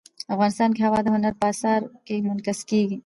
[0.33, 2.97] افغانستان کې هوا د هنر په اثار کې منعکس کېږي.